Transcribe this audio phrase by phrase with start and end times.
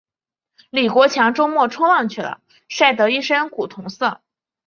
[0.71, 4.19] 李国强周末冲浪去了，晒得一身古铜色。